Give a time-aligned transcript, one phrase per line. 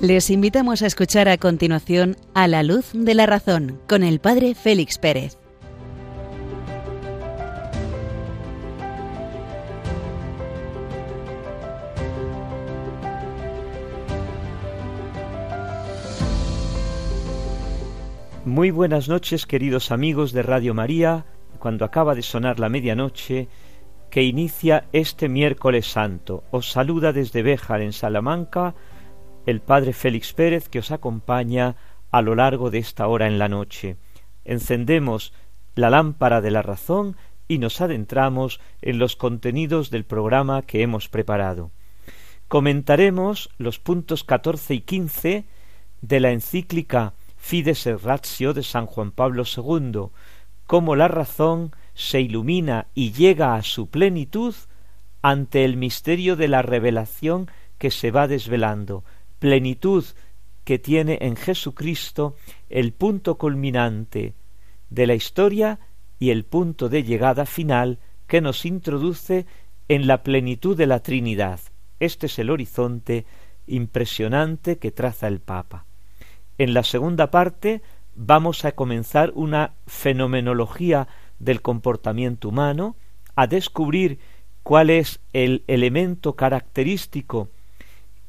[0.00, 4.54] Les invitamos a escuchar a continuación A la luz de la razón con el Padre
[4.54, 5.36] Félix Pérez.
[18.46, 21.26] Muy buenas noches queridos amigos de Radio María,
[21.58, 23.48] cuando acaba de sonar la medianoche
[24.08, 26.42] que inicia este miércoles santo.
[26.50, 28.74] Os saluda desde Béjar en Salamanca
[29.46, 31.76] el Padre Félix Pérez que os acompaña
[32.10, 33.96] a lo largo de esta hora en la noche.
[34.44, 35.32] Encendemos
[35.74, 37.16] la lámpara de la razón
[37.48, 41.70] y nos adentramos en los contenidos del programa que hemos preparado.
[42.48, 45.44] Comentaremos los puntos catorce y quince
[46.00, 50.10] de la encíclica Fides et Ratio de San Juan Pablo II,
[50.66, 54.54] cómo la razón se ilumina y llega a su plenitud
[55.22, 59.04] ante el misterio de la revelación que se va desvelando,
[59.40, 60.04] plenitud
[60.62, 62.36] que tiene en Jesucristo
[62.68, 64.34] el punto culminante
[64.90, 65.80] de la historia
[66.20, 69.46] y el punto de llegada final que nos introduce
[69.88, 71.58] en la plenitud de la Trinidad.
[71.98, 73.26] Este es el horizonte
[73.66, 75.86] impresionante que traza el Papa.
[76.58, 77.82] En la segunda parte
[78.14, 82.96] vamos a comenzar una fenomenología del comportamiento humano,
[83.34, 84.18] a descubrir
[84.62, 87.48] cuál es el elemento característico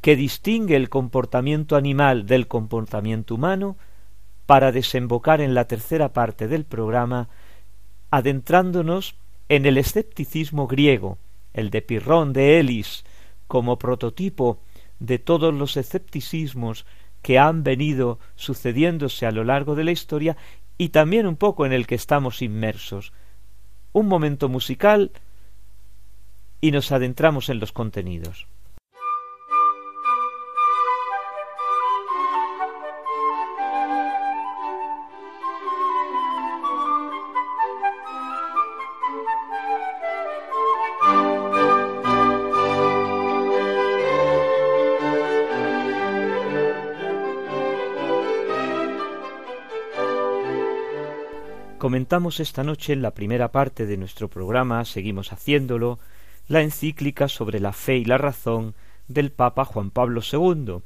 [0.02, 3.78] que distingue el comportamiento animal del comportamiento humano
[4.46, 7.30] para desembocar en la tercera parte del programa
[8.10, 9.16] adentrándonos
[9.48, 11.18] en el escepticismo griego,
[11.54, 13.06] el de Pirrón de Elis,
[13.48, 14.60] como prototipo
[15.00, 16.86] de todos los escepticismos
[17.22, 20.36] que han venido sucediéndose a lo largo de la historia
[20.78, 23.14] y también un poco en el que estamos inmersos.
[23.94, 25.12] Un momento musical
[26.60, 28.48] y nos adentramos en los contenidos.
[52.02, 56.00] Comentamos esta noche en la primera parte de nuestro programa, seguimos haciéndolo,
[56.48, 58.74] la encíclica sobre la fe y la razón
[59.08, 60.78] del Papa Juan Pablo II.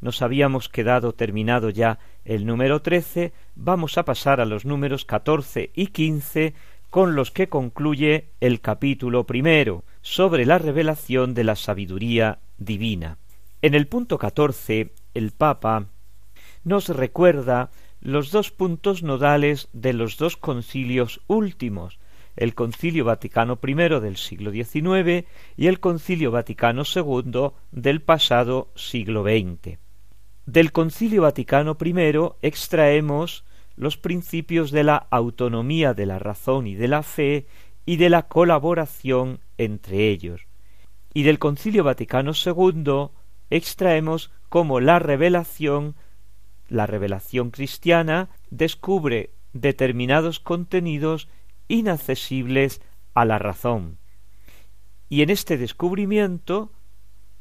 [0.00, 5.70] Nos habíamos quedado terminado ya el número trece, vamos a pasar a los números catorce
[5.74, 6.54] y quince
[6.88, 13.18] con los que concluye el capítulo primero sobre la revelación de la sabiduría divina.
[13.60, 15.88] En el punto catorce el Papa
[16.64, 17.70] nos recuerda
[18.02, 22.00] los dos puntos nodales de los dos concilios últimos,
[22.34, 25.24] el Concilio Vaticano I del siglo XIX
[25.56, 29.78] y el Concilio Vaticano II del pasado siglo XX.
[30.46, 31.94] Del Concilio Vaticano I
[32.42, 33.44] extraemos
[33.76, 37.46] los principios de la autonomía de la razón y de la fe
[37.86, 40.48] y de la colaboración entre ellos.
[41.14, 43.10] Y del Concilio Vaticano II
[43.50, 45.94] extraemos cómo la revelación
[46.72, 51.28] la revelación cristiana descubre determinados contenidos
[51.68, 52.80] inaccesibles
[53.14, 53.98] a la razón.
[55.08, 56.72] Y en este descubrimiento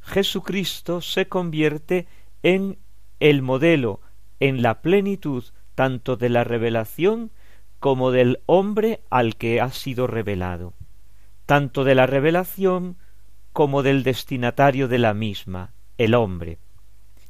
[0.02, 2.08] Jesucristo se convierte
[2.44, 2.78] en
[3.20, 4.02] el modelo,
[4.40, 7.32] en la plenitud tanto de la revelación
[7.80, 10.74] como del hombre al que ha sido revelado,
[11.46, 12.98] tanto de la revelación
[13.54, 16.60] como del destinatario de la misma, el hombre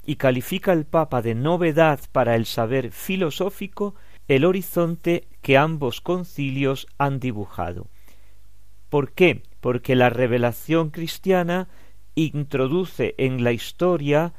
[0.06, 3.96] y califica el Papa de novedad para el saber filosófico
[4.28, 7.88] el horizonte que ambos concilios han dibujado.
[8.90, 9.44] ¿Por qué?
[9.60, 11.68] Porque la revelación cristiana
[12.16, 14.34] introduce en la historia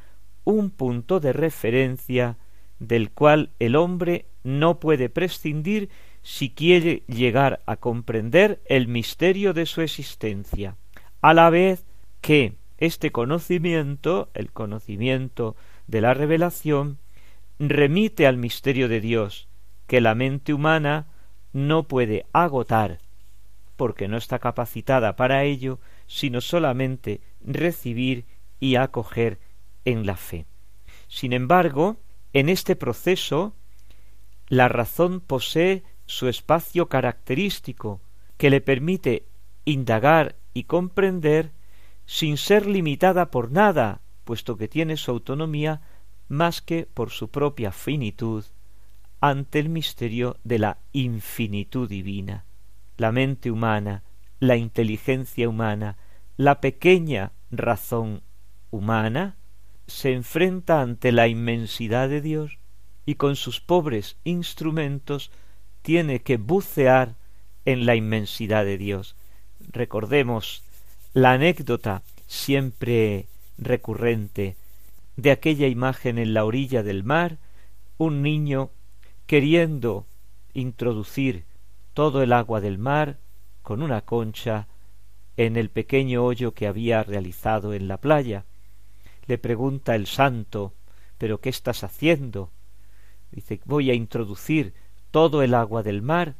[0.44, 2.38] un punto de referencia
[2.78, 5.88] del cual el hombre no puede prescindir
[6.22, 10.76] si quiere llegar a comprender el misterio de su existencia,
[11.20, 11.84] a la vez
[12.20, 15.54] que este conocimiento, el conocimiento
[15.86, 16.98] de la revelación,
[17.60, 19.46] remite al misterio de Dios,
[19.86, 21.06] que la mente humana
[21.52, 22.98] no puede agotar,
[23.76, 28.24] porque no está capacitada para ello, sino solamente recibir
[28.58, 29.38] y acoger
[29.84, 30.46] en la fe.
[31.06, 31.98] Sin embargo,
[32.32, 33.54] en este proceso,
[34.48, 38.00] la razón posee su espacio característico,
[38.38, 39.24] que le permite
[39.64, 41.52] indagar y comprender
[42.06, 45.80] sin ser limitada por nada, puesto que tiene su autonomía
[46.28, 48.44] más que por su propia finitud
[49.20, 52.44] ante el misterio de la infinitud divina.
[52.96, 54.02] La mente humana,
[54.40, 55.96] la inteligencia humana,
[56.36, 58.22] la pequeña razón
[58.70, 59.36] humana
[59.86, 62.58] se enfrenta ante la inmensidad de Dios
[63.04, 65.30] y con sus pobres instrumentos
[65.82, 67.16] tiene que bucear
[67.64, 69.16] en la inmensidad de Dios.
[69.68, 70.64] Recordemos
[71.14, 73.26] la anécdota siempre
[73.58, 74.56] recurrente
[75.16, 77.38] de aquella imagen en la orilla del mar,
[77.98, 78.70] un niño
[79.26, 80.06] queriendo
[80.54, 81.44] introducir
[81.94, 83.18] todo el agua del mar
[83.62, 84.68] con una concha
[85.36, 88.44] en el pequeño hoyo que había realizado en la playa.
[89.26, 90.72] Le pregunta el santo
[91.22, 92.50] ¿Pero qué estás haciendo?
[93.30, 94.74] Dice voy a introducir
[95.12, 96.34] todo el agua del mar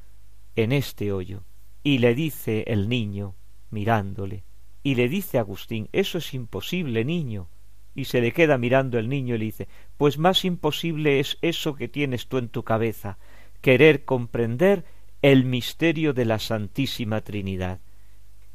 [0.56, 1.44] en este hoyo.
[1.84, 3.36] Y le dice el niño,
[3.70, 4.42] mirándole,
[4.82, 7.48] y le dice Agustín, eso es imposible, niño.
[7.94, 11.74] Y se le queda mirando el niño y le dice, pues más imposible es eso
[11.74, 13.18] que tienes tú en tu cabeza,
[13.60, 14.84] querer comprender
[15.20, 17.80] el misterio de la Santísima Trinidad.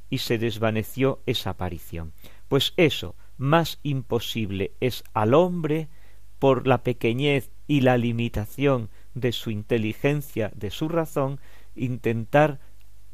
[0.10, 2.14] Y se desvaneció esa aparición.
[2.48, 5.90] Pues eso, más imposible es al hombre,
[6.40, 11.40] por la pequeñez y la limitación de su inteligencia, de su razón,
[11.76, 12.60] intentar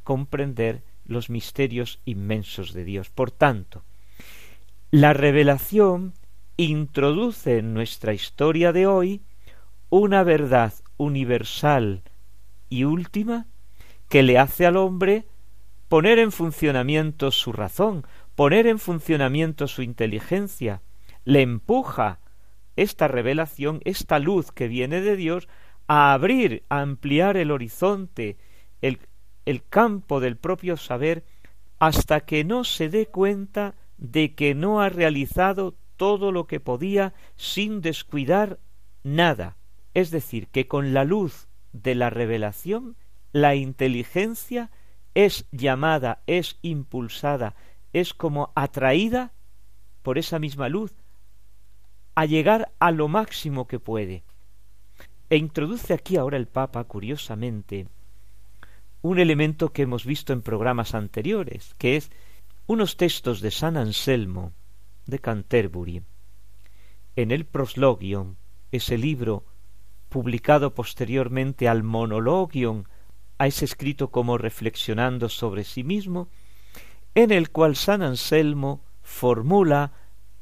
[0.03, 3.09] comprender los misterios inmensos de Dios.
[3.09, 3.83] Por tanto,
[4.91, 6.13] la revelación
[6.57, 9.21] introduce en nuestra historia de hoy
[9.89, 12.03] una verdad universal
[12.69, 13.47] y última
[14.09, 15.25] que le hace al hombre
[15.89, 18.05] poner en funcionamiento su razón,
[18.35, 20.81] poner en funcionamiento su inteligencia,
[21.25, 22.19] le empuja
[22.75, 25.47] esta revelación, esta luz que viene de Dios,
[25.87, 28.37] a abrir, a ampliar el horizonte,
[28.81, 28.99] el,
[29.45, 31.23] el campo del propio saber,
[31.79, 37.13] hasta que no se dé cuenta de que no ha realizado todo lo que podía
[37.35, 38.59] sin descuidar
[39.03, 39.57] nada.
[39.93, 42.95] Es decir, que con la luz de la revelación,
[43.31, 44.71] la inteligencia
[45.13, 47.55] es llamada, es impulsada,
[47.91, 49.33] es como atraída
[50.01, 50.93] por esa misma luz
[52.15, 54.23] a llegar a lo máximo que puede.
[55.29, 57.87] E introduce aquí ahora el Papa, curiosamente,
[59.03, 62.09] un elemento que hemos visto en programas anteriores, que es
[62.65, 64.53] unos textos de San Anselmo
[65.05, 66.03] de Canterbury.
[67.17, 68.37] En el Proslogion,
[68.71, 69.45] ese libro
[70.07, 72.87] publicado posteriormente al Monologion,
[73.37, 76.29] a ese escrito como reflexionando sobre sí mismo,
[77.13, 79.91] en el cual San Anselmo formula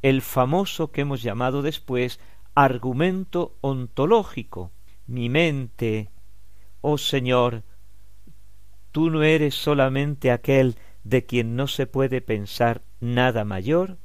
[0.03, 2.19] el famoso que hemos llamado después
[2.53, 4.71] argumento ontológico.
[5.07, 6.11] Mi mente,
[6.81, 7.63] oh Señor,
[8.91, 13.97] tú no eres solamente aquel de quien no se puede pensar nada mayor,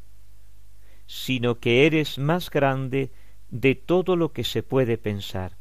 [1.07, 3.13] sino que eres más grande
[3.51, 5.57] de todo lo que se puede pensar.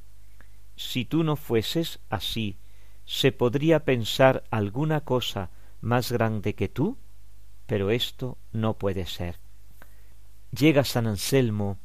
[0.75, 2.57] Si tú no fueses así,
[3.05, 5.51] ¿se podría pensar alguna cosa
[5.81, 6.97] más grande que tú?
[7.67, 9.39] Pero esto no puede ser
[10.55, 11.77] llega San Anselmo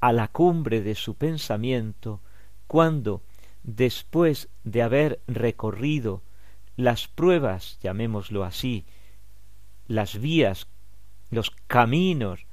[0.00, 2.20] a la cumbre de su pensamiento
[2.66, 3.22] cuando,
[3.62, 6.22] después de haber recorrido
[6.76, 8.86] las pruebas, llamémoslo así,
[9.86, 10.68] las vías,
[11.30, 12.46] los caminos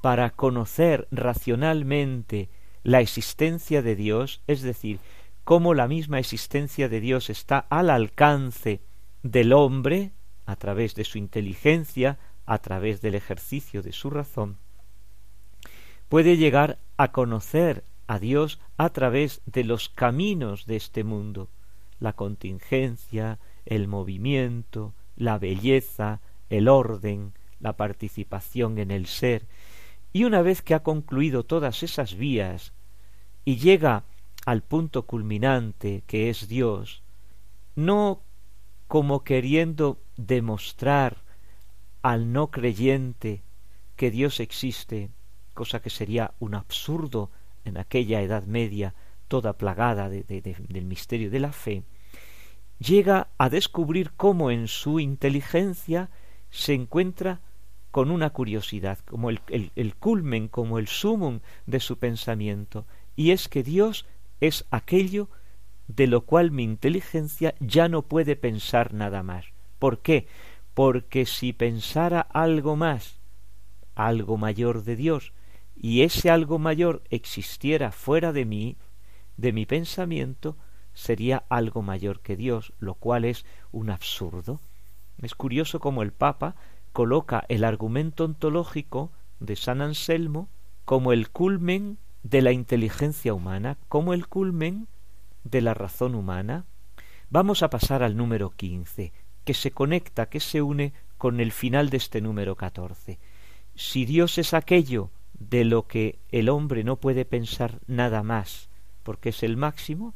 [0.00, 2.50] para conocer racionalmente
[2.82, 5.00] la existencia de Dios, es decir,
[5.44, 8.80] cómo la misma existencia de Dios está al alcance
[9.22, 10.12] del hombre,
[10.46, 14.58] a través de su inteligencia, a través del ejercicio de su razón,
[16.08, 21.50] puede llegar a conocer a Dios a través de los caminos de este mundo,
[22.00, 23.38] la contingencia,
[23.68, 29.46] el movimiento, la belleza, el orden, la participación en el ser,
[30.12, 32.72] y una vez que ha concluido todas esas vías
[33.44, 34.04] y llega
[34.46, 37.02] al punto culminante que es Dios,
[37.76, 38.22] no
[38.86, 41.18] como queriendo demostrar
[42.00, 43.42] al no creyente
[43.96, 45.10] que Dios existe,
[45.52, 47.30] cosa que sería un absurdo
[47.66, 48.94] en aquella Edad Media
[49.28, 51.82] toda plagada del misterio de la fe,
[52.78, 56.10] llega a descubrir cómo en su inteligencia
[56.50, 57.40] se encuentra
[57.90, 63.48] con una curiosidad, como el, el culmen, como el sumum de su pensamiento, y es
[63.48, 64.06] que Dios
[64.40, 65.28] es aquello
[65.88, 69.46] de lo cual mi inteligencia ya no puede pensar nada más.
[69.78, 70.28] ¿Por qué?
[70.74, 73.18] Porque si pensara algo más,
[73.94, 75.32] algo mayor de Dios,
[75.74, 78.76] y ese algo mayor existiera fuera de mí,
[79.36, 80.56] de mi pensamiento,
[80.98, 84.60] sería algo mayor que Dios, lo cual es un absurdo.
[85.22, 86.56] Es curioso cómo el Papa
[86.92, 90.48] coloca el argumento ontológico de San Anselmo
[90.84, 94.88] como el culmen de la inteligencia humana, como el culmen
[95.44, 96.64] de la razón humana.
[97.30, 99.12] Vamos a pasar al número quince,
[99.44, 103.20] que se conecta, que se une con el final de este número catorce.
[103.76, 108.68] Si Dios es aquello de lo que el hombre no puede pensar nada más,
[109.04, 110.14] porque es el máximo,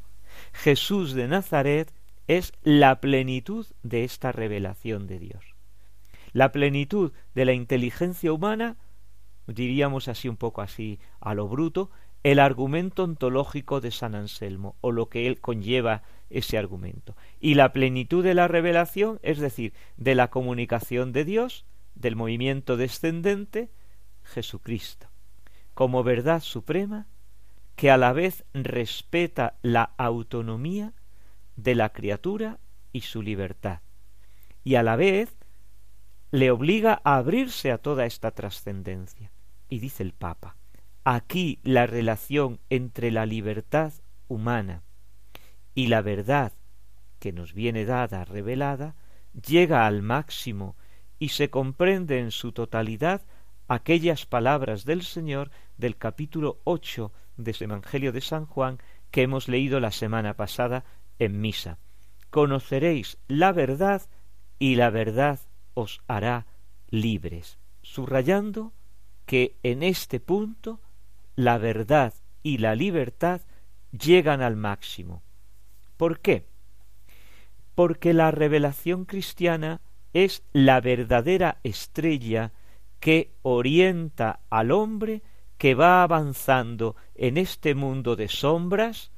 [0.52, 1.92] Jesús de Nazaret
[2.26, 5.44] es la plenitud de esta revelación de Dios.
[6.32, 8.76] La plenitud de la inteligencia humana,
[9.46, 11.90] diríamos así un poco así a lo bruto,
[12.22, 17.16] el argumento ontológico de San Anselmo, o lo que él conlleva ese argumento.
[17.40, 22.76] Y la plenitud de la revelación, es decir, de la comunicación de Dios, del movimiento
[22.76, 23.70] descendente,
[24.22, 25.08] Jesucristo,
[25.74, 27.08] como verdad suprema,
[27.82, 30.92] que a la vez respeta la autonomía
[31.56, 32.60] de la criatura
[32.92, 33.80] y su libertad,
[34.62, 35.36] y a la vez
[36.30, 39.32] le obliga a abrirse a toda esta trascendencia.
[39.68, 40.54] Y dice el Papa,
[41.02, 43.92] aquí la relación entre la libertad
[44.28, 44.84] humana
[45.74, 46.52] y la verdad
[47.18, 48.94] que nos viene dada, revelada,
[49.44, 50.76] llega al máximo
[51.18, 53.22] y se comprende en su totalidad
[53.66, 57.10] aquellas palabras del Señor del capítulo 8
[57.50, 58.78] Evangelio de San Juan
[59.10, 60.84] que hemos leído la semana pasada
[61.18, 61.78] en misa.
[62.30, 64.02] Conoceréis la verdad
[64.58, 65.40] y la verdad
[65.74, 66.46] os hará
[66.88, 68.72] libres, subrayando
[69.26, 70.80] que en este punto
[71.36, 73.40] la verdad y la libertad
[73.90, 75.22] llegan al máximo.
[75.96, 76.46] ¿Por qué?
[77.74, 79.80] Porque la revelación cristiana
[80.12, 82.52] es la verdadera estrella
[83.00, 85.22] que orienta al hombre
[85.62, 89.12] que va avanzando en este mundo de sombras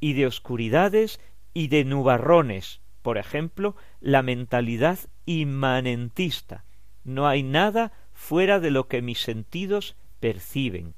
[0.00, 1.20] y de oscuridades
[1.54, 2.80] y de nubarrones.
[3.00, 6.64] Por ejemplo, la mentalidad inmanentista.
[7.04, 10.96] No hay nada fuera de lo que mis sentidos perciben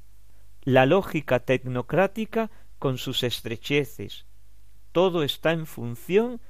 [0.62, 4.24] la lógica tecnocrática con sus estrecheces.
[4.92, 6.40] Todo está en función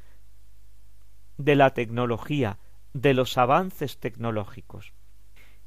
[1.37, 2.61] de la tecnología,
[2.93, 4.93] de los avances tecnológicos.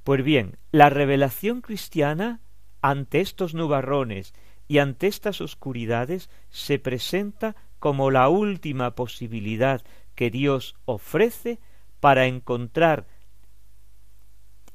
[0.05, 2.39] Pues bien, la revelación cristiana
[2.83, 4.35] ante estos nubarrones
[4.67, 9.81] y ante estas oscuridades se presenta como la última posibilidad
[10.15, 11.59] que Dios ofrece
[11.99, 13.07] para encontrar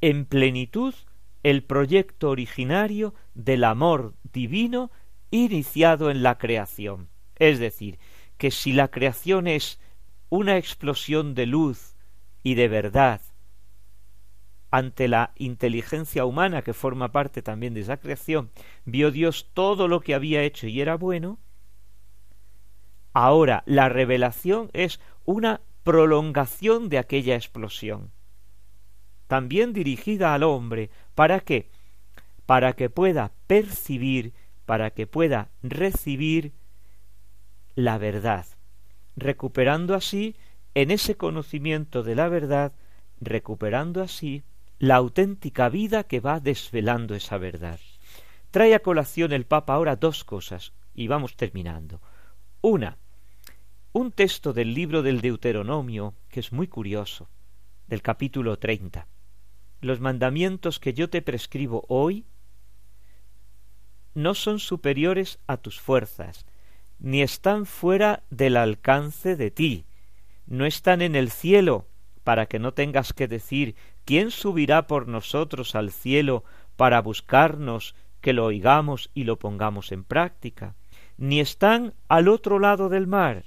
[0.00, 0.95] en plenitud
[1.43, 4.91] el proyecto originario del amor divino
[5.31, 7.09] iniciado en la creación.
[7.37, 7.99] Es decir,
[8.38, 9.81] que si la creación es
[10.31, 11.95] una explosión de luz
[12.43, 13.21] y de verdad
[14.70, 18.50] ante la inteligencia humana que forma parte también de esa creación,
[18.84, 21.38] vio Dios todo lo que había hecho y era bueno,
[23.12, 28.12] ahora la revelación es una prolongación de aquella explosión
[29.28, 30.90] también dirigida al hombre.
[31.14, 31.70] ¿Para qué?
[32.46, 34.32] Para que pueda percibir,
[34.66, 36.52] para que pueda recibir
[37.76, 38.46] la verdad,
[39.14, 40.34] recuperando así,
[40.75, 42.72] en ese conocimiento de la verdad,
[43.20, 44.42] recuperando así
[44.78, 47.80] la auténtica vida que va desvelando esa verdad.
[48.50, 52.00] Trae a colación el Papa ahora dos cosas, y vamos terminando.
[52.61, 52.99] Una,
[53.92, 57.28] un texto del libro del Deuteronomio, que es muy curioso,
[57.87, 59.06] del capítulo treinta
[59.80, 62.25] los mandamientos que yo te prescribo hoy
[64.14, 66.47] no son superiores a tus fuerzas,
[66.99, 69.85] ni están fuera del alcance de ti,
[70.47, 71.87] no están en el cielo,
[72.25, 73.76] para que no tengas que decir
[74.09, 76.43] ¿quién subirá por nosotros al cielo
[76.77, 80.77] para buscarnos, que lo oigamos y lo pongamos en práctica?
[81.19, 83.45] Ni están al otro lado del mar,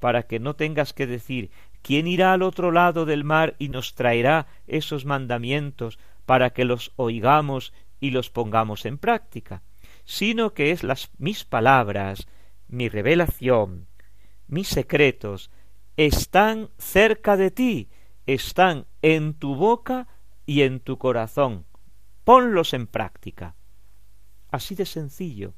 [0.00, 1.50] para que no tengas que decir
[1.82, 6.90] ¿Quién irá al otro lado del mar y nos traerá esos mandamientos para que los
[6.96, 9.60] oigamos y los pongamos en práctica?
[10.06, 12.28] Sino que es las mis palabras,
[12.66, 13.88] mi revelación,
[14.46, 15.50] mis secretos,
[15.98, 17.88] están cerca de ti,
[18.28, 20.06] están en tu boca
[20.44, 21.64] y en tu corazón.
[22.24, 23.56] Ponlos en práctica.
[24.50, 25.54] Así de sencillo.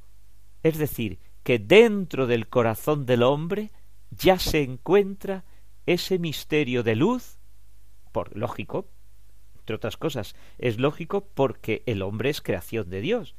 [0.63, 3.73] Es decir, que dentro del corazón del hombre
[4.11, 5.45] ya se encuentra
[5.85, 7.41] ese misterio de luz,
[8.13, 8.89] por lógico,
[9.59, 13.35] entre otras cosas, es lógico porque el hombre es creación de Dios.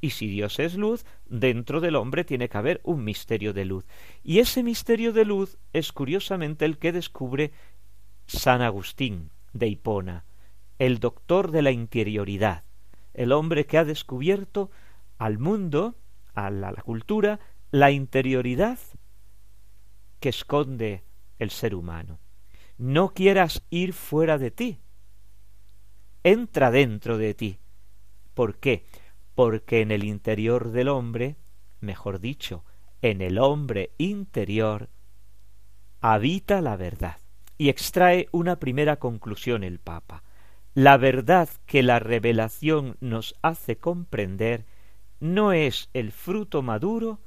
[0.00, 3.84] Y si Dios es luz, dentro del hombre tiene que haber un misterio de luz.
[4.24, 7.52] Y ese misterio de luz es curiosamente el que descubre
[8.32, 10.24] San Agustín de Hipona,
[10.78, 12.64] el doctor de la interioridad,
[13.12, 14.70] el hombre que ha descubierto
[15.18, 15.96] al mundo,
[16.32, 18.78] a la, la cultura, la interioridad
[20.18, 21.04] que esconde
[21.38, 22.20] el ser humano.
[22.78, 24.78] No quieras ir fuera de ti.
[26.24, 27.58] Entra dentro de ti.
[28.32, 28.86] ¿Por qué?
[29.34, 31.36] Porque en el interior del hombre,
[31.80, 32.64] mejor dicho,
[33.02, 34.88] en el hombre interior,
[36.00, 37.21] habita la verdad.
[37.62, 40.24] Y extrae una primera conclusión el Papa.
[40.74, 44.66] la verdad que la revelación nos hace comprender
[45.20, 47.20] no es el fruto maduro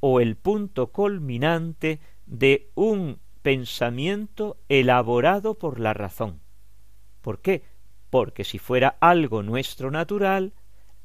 [0.00, 6.40] o el punto culminante de un pensamiento elaborado por la razón.
[7.20, 7.62] ¿Por qué?
[8.08, 10.54] Porque si fuera algo nuestro natural,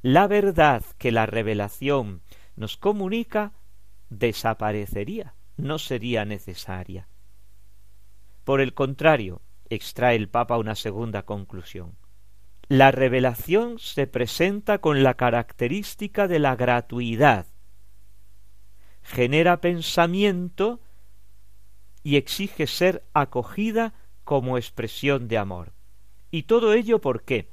[0.02, 2.22] la verdad que la revelación
[2.56, 3.52] nos comunica
[4.10, 7.09] desaparecería, no sería necesaria.
[8.50, 11.96] Por el contrario, extrae el Papa una segunda conclusión.
[12.68, 17.46] La revelación se presenta con la característica de la gratuidad,
[19.03, 20.79] genera pensamiento
[22.01, 25.72] y exige ser acogida como expresión de amor.
[26.32, 27.51] ¿Y todo ello por qué?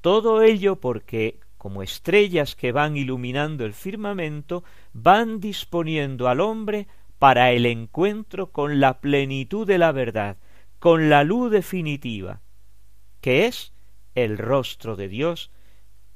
[0.00, 6.86] Todo ello porque, como estrellas que van iluminando el firmamento, van disponiendo al hombre
[7.20, 10.38] para el encuentro con la plenitud de la verdad,
[10.78, 12.40] con la luz definitiva,
[13.20, 13.74] que es
[14.14, 15.50] el rostro de Dios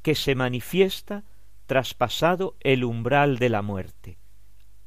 [0.01, 1.25] que se manifiesta
[1.67, 4.17] traspasado el umbral de la muerte.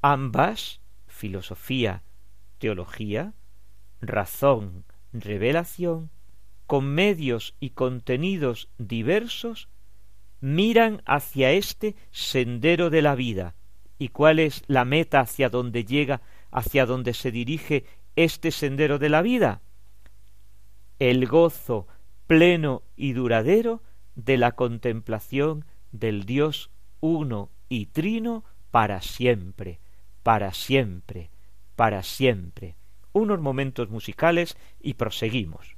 [0.01, 2.01] Ambas, filosofía,
[2.57, 3.35] teología,
[4.01, 6.09] razón, revelación,
[6.65, 9.69] con medios y contenidos diversos,
[10.41, 13.53] miran hacia este sendero de la vida.
[13.99, 17.85] ¿Y cuál es la meta hacia donde llega, hacia donde se dirige
[18.15, 19.61] este sendero de la vida?
[20.99, 21.87] El gozo
[22.27, 23.81] pleno y duradero
[24.15, 29.79] de la contemplación del Dios uno y trino para siempre,
[30.23, 31.29] para siempre,
[31.75, 32.75] para siempre.
[33.13, 35.75] Unos momentos musicales y proseguimos.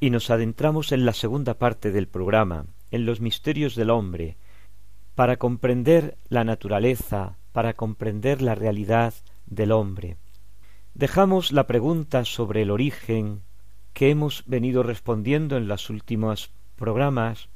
[0.00, 4.38] Y nos adentramos en la segunda parte del programa, en los misterios del hombre,
[5.14, 9.12] para comprender la naturaleza, para comprender la realidad
[9.44, 10.16] del hombre.
[10.94, 13.42] Dejamos la pregunta sobre el origen
[13.92, 17.50] que hemos venido respondiendo en los últimos programas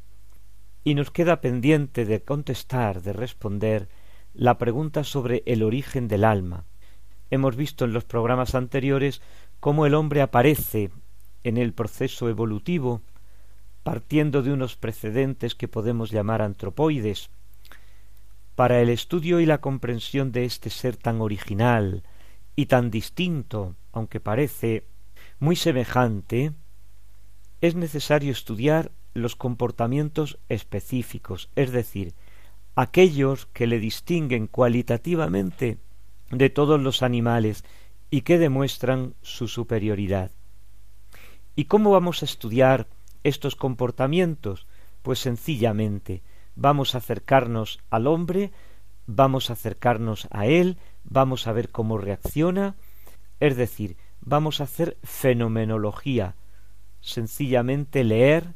[0.84, 3.88] y nos queda pendiente de contestar, de responder
[4.34, 6.66] la pregunta sobre el origen del alma.
[7.30, 9.22] Hemos visto en los programas anteriores
[9.60, 10.90] cómo el hombre aparece
[11.44, 13.02] en el proceso evolutivo
[13.84, 17.30] partiendo de unos precedentes que podemos llamar antropoides.
[18.56, 22.02] Para el estudio y la comprensión de este ser tan original
[22.56, 24.86] y tan distinto, aunque parece
[25.38, 26.52] muy semejante,
[27.60, 32.14] es necesario estudiar los comportamientos específicos, es decir,
[32.74, 35.78] aquellos que le distinguen cualitativamente
[36.30, 37.64] de todos los animales
[38.10, 40.30] y que demuestran su superioridad.
[41.56, 42.88] ¿Y cómo vamos a estudiar
[43.22, 44.66] estos comportamientos?
[45.02, 46.22] Pues sencillamente
[46.56, 48.52] vamos a acercarnos al hombre,
[49.06, 52.76] vamos a acercarnos a él, vamos a ver cómo reacciona,
[53.40, 56.36] es decir, vamos a hacer fenomenología,
[57.00, 58.54] sencillamente leer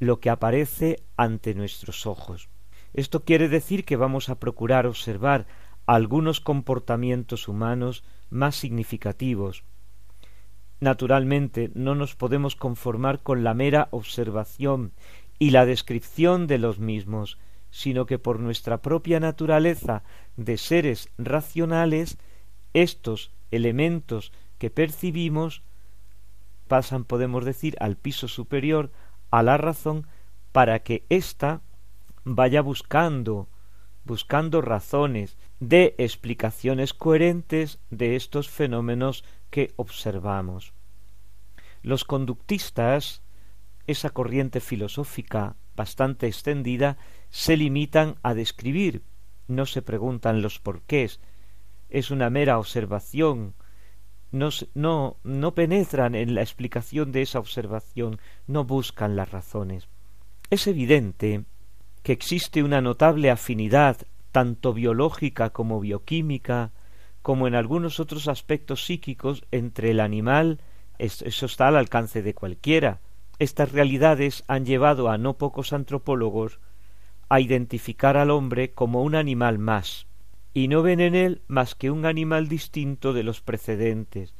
[0.00, 2.48] lo que aparece ante nuestros ojos.
[2.94, 5.46] Esto quiere decir que vamos a procurar observar
[5.86, 9.64] algunos comportamientos humanos más significativos.
[10.82, 14.90] Naturalmente no nos podemos conformar con la mera observación
[15.38, 17.38] y la descripción de los mismos,
[17.70, 20.02] sino que por nuestra propia naturaleza
[20.36, 22.18] de seres racionales,
[22.74, 25.62] estos elementos que percibimos
[26.66, 28.90] pasan, podemos decir, al piso superior,
[29.30, 30.08] a la razón,
[30.50, 31.60] para que ésta
[32.24, 33.46] vaya buscando,
[34.04, 40.72] buscando razones, de explicaciones coherentes de estos fenómenos que observamos.
[41.82, 43.22] Los conductistas,
[43.86, 46.98] esa corriente filosófica bastante extendida,
[47.30, 49.02] se limitan a describir,
[49.48, 51.20] no se preguntan los porqués,
[51.88, 53.54] es una mera observación,
[54.30, 59.88] no, no, no penetran en la explicación de esa observación, no buscan las razones.
[60.50, 61.44] Es evidente
[62.02, 63.98] que existe una notable afinidad
[64.32, 66.72] tanto biológica como bioquímica,
[67.20, 70.58] como en algunos otros aspectos psíquicos entre el animal,
[70.98, 73.00] eso está al alcance de cualquiera.
[73.38, 76.58] Estas realidades han llevado a no pocos antropólogos
[77.28, 80.06] a identificar al hombre como un animal más,
[80.54, 84.34] y no ven en él más que un animal distinto de los precedentes,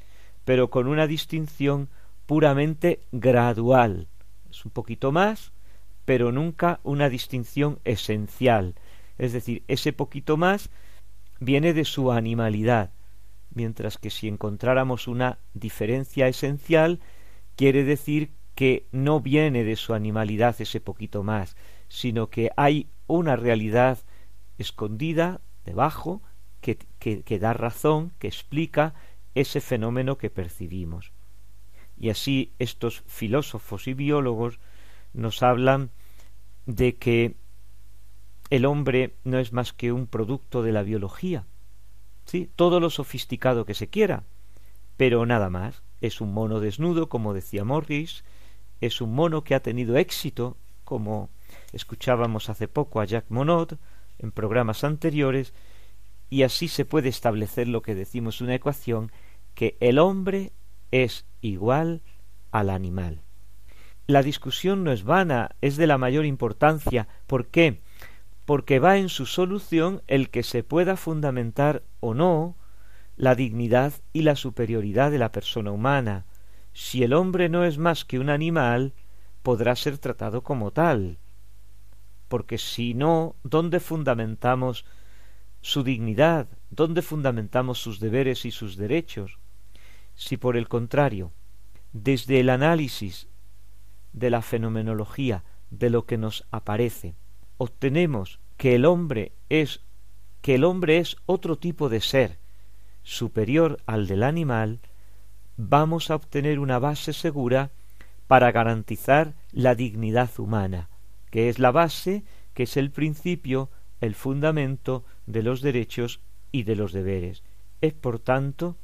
[0.44, 1.88] pero con una distinción
[2.26, 4.08] puramente gradual.
[4.50, 5.52] Es un poquito más,
[6.04, 8.74] pero nunca una distinción esencial,
[9.18, 10.70] es decir, ese poquito más
[11.40, 12.90] viene de su animalidad,
[13.54, 17.00] mientras que si encontráramos una diferencia esencial,
[17.56, 21.56] quiere decir que no viene de su animalidad ese poquito más,
[21.88, 23.98] sino que hay una realidad
[24.58, 26.22] escondida debajo
[26.60, 28.94] que, que, da razón, que explica
[29.34, 31.12] ese fenómeno que percibimos.
[31.98, 34.60] Y así estos filósofos y biólogos
[35.12, 35.90] nos hablan
[36.66, 37.36] de que
[38.50, 41.46] el hombre no es más que un producto de la biología.
[42.24, 42.50] ¿Sí?
[42.54, 44.24] Todo lo sofisticado que se quiera,
[44.96, 45.82] pero nada más.
[46.00, 48.24] Es un mono desnudo, como decía Morris,
[48.80, 51.30] es un mono que ha tenido éxito, como
[51.72, 53.74] escuchábamos hace poco a Jacques Monod
[54.18, 55.54] en programas anteriores,
[56.28, 59.12] y así se puede establecer lo que decimos una ecuación,
[59.54, 60.52] que el hombre
[60.90, 62.02] es igual
[62.50, 63.22] al animal.
[64.12, 67.08] La discusión no es vana, es de la mayor importancia.
[67.26, 67.80] ¿Por qué?
[68.44, 72.56] porque va en su solución el que se pueda fundamentar o no
[73.16, 76.26] la dignidad y la superioridad de la persona humana.
[76.72, 78.94] Si el hombre no es más que un animal,
[79.42, 81.18] podrá ser tratado como tal.
[82.28, 84.84] Porque si no, ¿dónde fundamentamos
[85.60, 86.48] su dignidad?
[86.70, 89.38] ¿Dónde fundamentamos sus deberes y sus derechos?
[90.14, 91.32] Si por el contrario,
[91.92, 93.28] desde el análisis
[94.12, 97.14] de la fenomenología de lo que nos aparece,
[97.56, 99.80] obtenemos que el hombre es
[100.40, 102.38] que el hombre es otro tipo de ser
[103.02, 104.80] superior al del animal,
[105.56, 107.70] vamos a obtener una base segura
[108.26, 110.88] para garantizar la dignidad humana,
[111.30, 113.70] que es la base, que es el principio,
[114.00, 116.20] el fundamento de los derechos
[116.50, 117.42] y de los deberes.
[117.80, 118.76] Es, por tanto,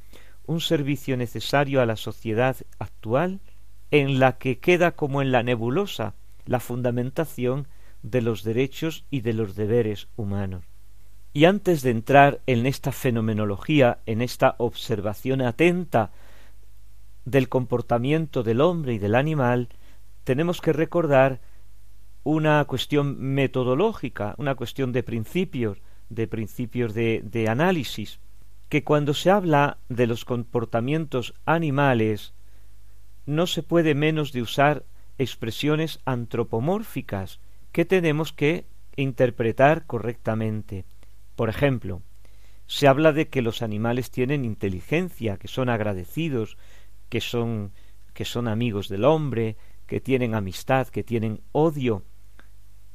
[0.45, 3.39] un servicio necesario a la sociedad actual
[3.91, 6.13] en la que queda como en la nebulosa
[6.45, 7.67] la fundamentación
[8.01, 10.65] de los derechos y de los deberes humanos.
[11.33, 16.11] Y antes de entrar en esta fenomenología, en esta observación atenta
[17.25, 19.69] del comportamiento del hombre y del animal,
[20.23, 21.39] tenemos que recordar
[22.23, 28.19] una cuestión metodológica, una cuestión de principios, de principios de, análisis,
[28.67, 32.33] que cuando se habla de los comportamientos animales,
[33.29, 34.83] no se puede menos de usar
[35.19, 37.39] expresiones antropomórficas
[37.71, 38.65] que tenemos que
[38.95, 40.85] interpretar correctamente.
[41.35, 42.01] Por ejemplo,
[42.65, 46.57] se habla de que los animales tienen inteligencia, que son agradecidos,
[47.09, 47.71] que son
[48.13, 52.03] que son amigos del hombre, que tienen amistad, que tienen odio.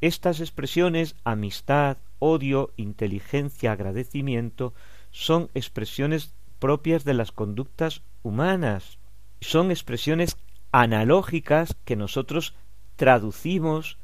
[0.01, 4.75] Estas expresiones amistad, odio, inteligencia, agradecimiento
[5.13, 8.99] son expresiones propias de las conductas humanas.
[9.45, 10.39] Son expresiones
[10.73, 12.55] analógicas que nosotros
[12.97, 13.99] traducimos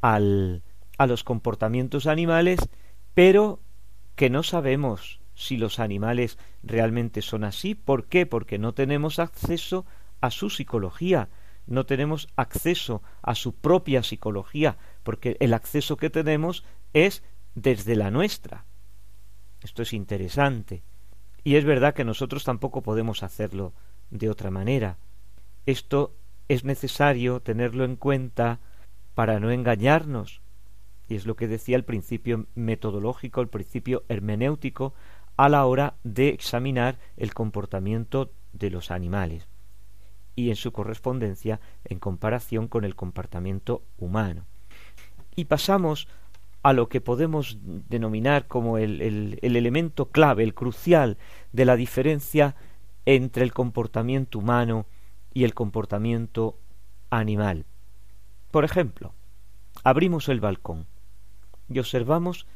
[0.00, 0.64] al,
[0.98, 2.68] a los comportamientos animales,
[3.14, 3.60] pero
[4.16, 7.76] que no sabemos si los animales realmente son así.
[7.76, 8.26] ¿Por qué?
[8.26, 9.86] Porque no tenemos acceso
[10.20, 11.28] a su psicología,
[11.64, 17.22] no tenemos acceso a su propia psicología, porque el acceso que tenemos es
[17.54, 18.66] desde la nuestra.
[19.60, 20.82] Esto es interesante.
[21.44, 23.74] Y es verdad que nosotros tampoco podemos hacerlo
[24.12, 24.98] de otra manera.
[25.66, 26.14] Esto
[26.48, 28.60] es necesario tenerlo en cuenta
[29.14, 30.40] para no engañarnos.
[31.08, 34.94] Y es lo que decía el principio metodológico, el principio hermenéutico,
[35.36, 39.48] a la hora de examinar el comportamiento de los animales
[40.36, 44.44] y en su correspondencia en comparación con el comportamiento humano.
[45.34, 46.06] Y pasamos
[46.62, 51.18] a lo que podemos denominar como el, el, elemento clave, el crucial
[51.52, 52.54] de la diferencia
[53.06, 54.86] entre el comportamiento humano
[55.32, 56.58] y el comportamiento
[57.10, 57.66] animal.
[58.50, 59.14] Por ejemplo,
[59.84, 60.86] abrimos el balcón
[61.68, 62.46] y observamos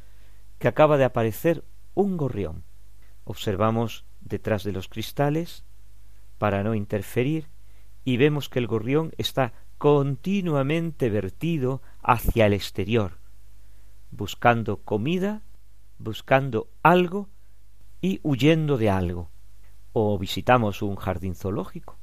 [0.59, 2.63] que acaba de aparecer un gorrión.
[3.23, 5.63] Observamos detrás de los cristales
[6.37, 7.47] para no interferir
[8.03, 13.17] y vemos que el gorrión está continuamente vertido hacia el exterior,
[14.11, 15.43] buscando comida,
[15.99, 17.29] buscando algo
[18.01, 19.29] y huyendo de algo.
[19.99, 21.97] O visitamos un jardín zoológico,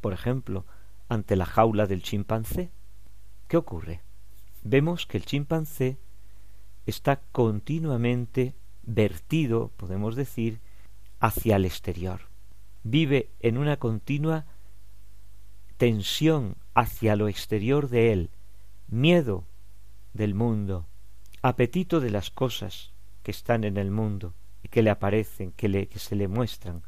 [0.00, 0.64] por ejemplo,
[1.10, 2.70] ante la jaula del chimpancé.
[3.46, 4.00] ¿Qué ocurre?
[4.62, 5.98] Vemos que el chimpancé
[6.86, 8.54] está continuamente
[8.84, 10.62] vertido, podemos decir,
[11.18, 12.22] hacia el exterior.
[12.84, 14.46] Vive en una continua
[15.76, 18.30] tensión hacia lo exterior de él,
[18.88, 19.44] miedo
[20.14, 20.86] del mundo,
[21.42, 25.98] apetito de las cosas que están en el mundo y que le aparecen, que, que
[25.98, 26.82] se le muestran.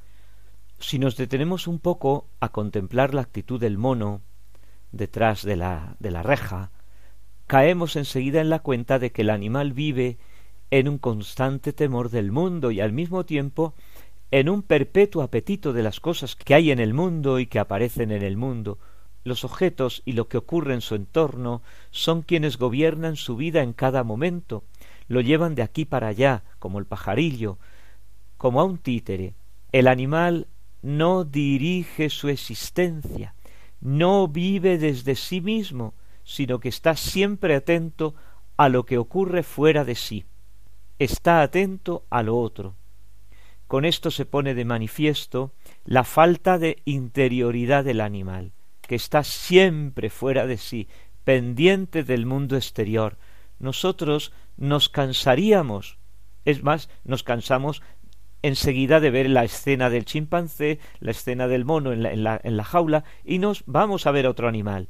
[0.82, 4.20] Si nos detenemos un poco a contemplar la actitud del mono
[4.90, 6.72] detrás de la, de la reja,
[7.46, 10.18] caemos enseguida en la cuenta de que el animal vive
[10.72, 13.74] en un constante temor del mundo y al mismo tiempo
[14.32, 18.10] en un perpetuo apetito de las cosas que hay en el mundo y que aparecen
[18.10, 18.80] en el mundo,
[19.22, 23.72] los objetos y lo que ocurre en su entorno son quienes gobiernan su vida en
[23.72, 24.64] cada momento,
[25.06, 27.58] lo llevan de aquí para allá, como el pajarillo,
[28.36, 29.34] como a un títere.
[29.70, 30.48] El animal
[30.82, 33.34] no dirige su existencia,
[33.80, 38.14] no vive desde sí mismo, sino que está siempre atento
[38.56, 40.24] a lo que ocurre fuera de sí,
[40.98, 42.76] está atento a lo otro.
[43.66, 45.52] Con esto se pone de manifiesto
[45.84, 48.52] la falta de interioridad del animal
[48.92, 50.88] que está siempre fuera de sí,
[51.24, 53.16] pendiente del mundo exterior,
[53.58, 55.98] nosotros nos cansaríamos.
[56.44, 57.82] Es más, nos cansamos
[58.42, 62.64] enseguida de ver la escena del chimpancé, la escena del mono en la, en la,
[62.64, 64.88] jaula, y nos vamos a ver otro animal,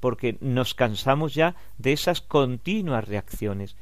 [0.00, 3.76] porque nos cansamos ya de esas continuas reacciones,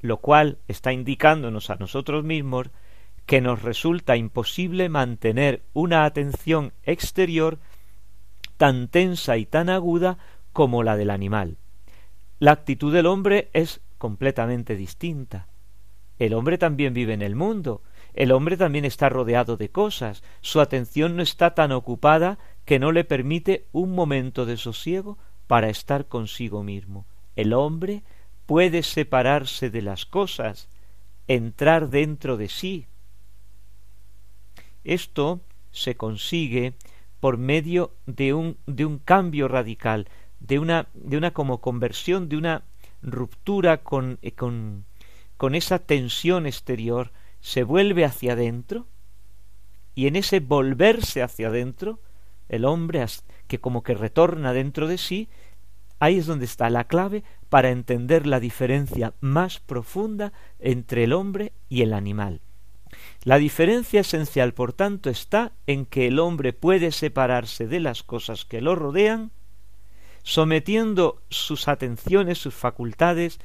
[0.00, 2.70] lo cual está indicándonos a nosotros mismos
[3.26, 7.58] que nos resulta imposible mantener una atención exterior
[8.56, 10.18] tan tensa y tan aguda
[10.52, 11.58] como la del animal.
[12.38, 15.48] La actitud del hombre es completamente distinta.
[16.18, 17.82] El hombre también vive en el mundo,
[18.14, 22.92] el hombre también está rodeado de cosas, su atención no está tan ocupada que no
[22.92, 27.06] le permite un momento de sosiego para estar consigo mismo.
[27.36, 28.02] El hombre
[28.46, 30.68] puede separarse de las cosas,
[31.26, 32.86] entrar dentro de sí.
[34.84, 35.40] Esto
[35.70, 36.74] se consigue
[37.20, 40.08] por medio de un, de un cambio radical,
[40.40, 42.62] de una, de una como conversión, de una
[43.02, 44.84] ruptura con, eh, con,
[45.36, 47.12] con esa tensión exterior,
[47.48, 48.86] se vuelve hacia adentro,
[49.94, 51.98] y en ese volverse hacia adentro,
[52.50, 53.02] el hombre
[53.46, 55.30] que como que retorna dentro de sí,
[55.98, 61.54] ahí es donde está la clave para entender la diferencia más profunda entre el hombre
[61.70, 62.42] y el animal.
[63.24, 68.44] La diferencia esencial, por tanto, está en que el hombre puede separarse de las cosas
[68.44, 69.30] que lo rodean,
[70.22, 73.40] sometiendo sus atenciones, sus facultades,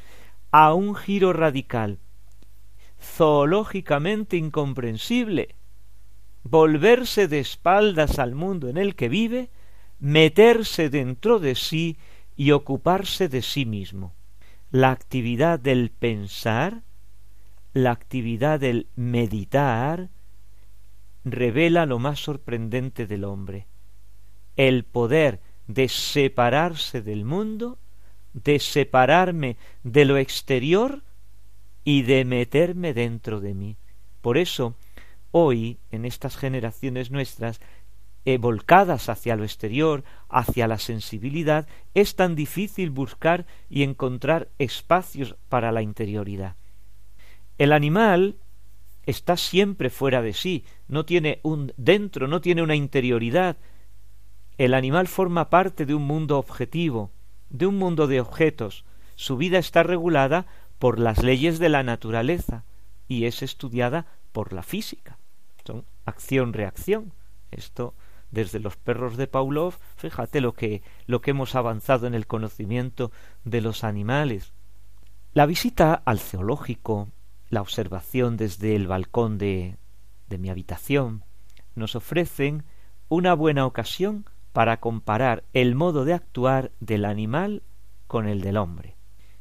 [0.51, 1.99] a un giro radical,
[3.03, 5.55] zoológicamente incomprensible,
[6.43, 9.49] volverse de espaldas al mundo en el que vive,
[9.99, 11.97] meterse dentro de sí
[12.35, 14.13] y ocuparse de sí mismo.
[14.71, 16.81] La actividad del pensar,
[17.73, 20.09] la actividad del meditar,
[21.23, 23.67] revela lo más sorprendente del hombre,
[24.55, 27.77] el poder de separarse del mundo,
[28.33, 31.03] de separarme de lo exterior
[31.83, 33.77] y de meterme dentro de mí.
[34.21, 34.75] Por eso,
[35.31, 37.59] hoy, en estas generaciones nuestras,
[38.25, 45.35] eh, volcadas hacia lo exterior, hacia la sensibilidad, es tan difícil buscar y encontrar espacios
[45.49, 46.55] para la interioridad.
[47.57, 48.37] El animal
[49.05, 53.57] está siempre fuera de sí, no tiene un dentro, no tiene una interioridad.
[54.57, 57.11] El animal forma parte de un mundo objetivo,
[57.49, 58.85] de un mundo de objetos.
[59.15, 60.45] Su vida está regulada
[60.83, 62.65] por las leyes de la naturaleza
[63.07, 65.17] y es estudiada por la física.
[65.65, 67.13] Son acción-reacción.
[67.51, 67.93] Esto
[68.31, 73.13] desde los perros de Pavlov, fíjate lo que, lo que hemos avanzado en el conocimiento
[73.45, 74.51] de los animales.
[75.31, 77.07] La visita al zoológico,
[77.47, 79.77] la observación desde el balcón de,
[80.27, 81.23] de mi habitación,
[81.75, 82.65] nos ofrecen
[83.07, 87.63] una buena ocasión para comparar el modo de actuar del animal
[88.05, 88.97] con el del hombre.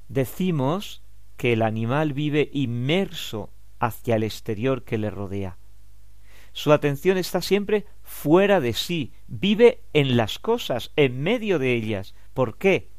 [0.07, 1.02] Decimos
[1.42, 3.50] que el animal vive inmerso
[3.81, 5.59] hacia el exterior que le rodea.
[6.52, 12.14] Su atención está siempre fuera de sí, vive en las cosas, en medio de ellas.
[12.33, 12.90] ¿Por qué?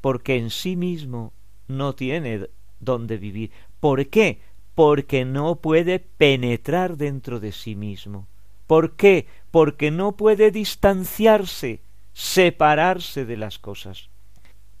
[0.00, 1.32] Porque en sí mismo
[1.68, 2.48] no tiene
[2.80, 3.52] dónde vivir.
[3.78, 4.40] ¿Por qué?
[4.74, 8.26] Porque no puede penetrar dentro de sí mismo.
[8.66, 9.28] ¿Por qué?
[9.52, 11.80] Porque no puede distanciarse,
[12.12, 14.10] separarse de las cosas.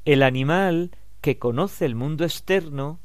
[0.04, 3.00] El animal que conoce el mundo externo,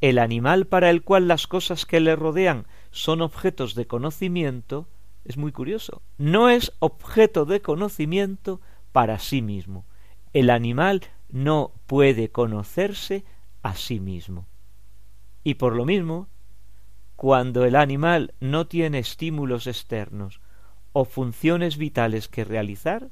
[0.00, 4.88] el animal para el cual las cosas que le rodean son objetos de conocimiento,
[5.24, 6.02] es muy curioso.
[6.18, 9.86] No es objeto de conocimiento para sí mismo.
[10.32, 13.24] El animal no puede conocerse
[13.62, 14.46] a sí mismo.
[15.44, 16.28] Y por lo mismo,
[17.16, 20.40] cuando el animal no tiene estímulos externos
[20.92, 23.10] o funciones vitales que realizar,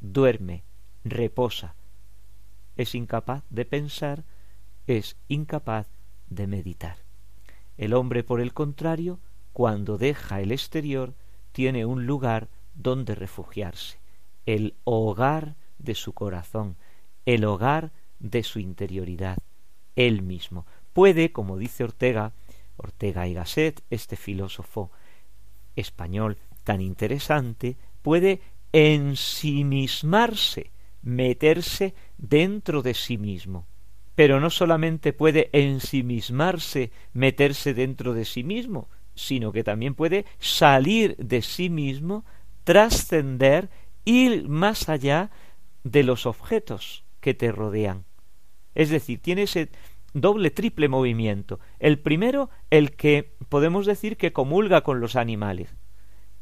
[0.00, 0.64] duerme,
[1.04, 1.76] reposa,
[2.76, 4.24] es incapaz de pensar,
[4.86, 5.88] es incapaz
[6.28, 6.96] de meditar.
[7.76, 9.20] El hombre, por el contrario,
[9.52, 11.14] cuando deja el exterior,
[11.52, 13.98] tiene un lugar donde refugiarse,
[14.46, 16.76] el hogar de su corazón,
[17.26, 19.38] el hogar de su interioridad,
[19.96, 20.66] él mismo.
[20.92, 22.32] Puede, como dice Ortega,
[22.76, 24.90] Ortega y Gasset, este filósofo
[25.76, 28.40] español tan interesante, puede
[28.72, 30.70] ensimismarse,
[31.02, 33.66] meterse dentro de sí mismo.
[34.14, 41.16] Pero no solamente puede ensimismarse, meterse dentro de sí mismo, sino que también puede salir
[41.16, 42.24] de sí mismo,
[42.64, 43.70] trascender,
[44.04, 45.30] ir más allá
[45.84, 48.04] de los objetos que te rodean.
[48.74, 49.70] Es decir, tiene ese
[50.12, 51.60] doble, triple movimiento.
[51.78, 55.74] El primero, el que podemos decir que comulga con los animales.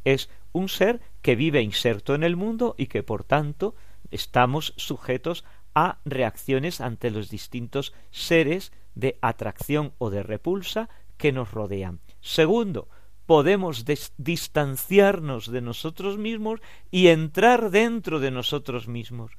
[0.04, 3.74] Es un ser que vive inserto en el mundo y que por tanto
[4.10, 5.44] estamos sujetos
[5.74, 12.00] a reacciones ante los distintos seres de atracción o de repulsa que nos rodean.
[12.20, 12.88] Segundo,
[13.26, 13.84] podemos
[14.16, 19.30] distanciarnos de nosotros mismos y entrar dentro de nosotros mismos,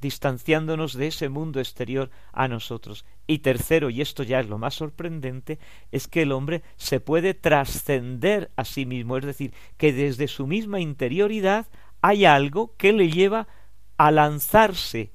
[0.00, 3.04] distanciándonos de ese mundo exterior a nosotros.
[3.28, 5.60] Y tercero, y esto ya es lo más sorprendente,
[5.92, 10.48] es que el hombre se puede trascender a sí mismo, es decir, que desde su
[10.48, 11.68] misma interioridad
[12.06, 13.48] hay algo que le lleva
[13.96, 15.10] a lanzarse